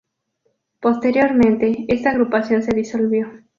[0.79, 3.27] Posteriormente, esta agrupación se disolvió.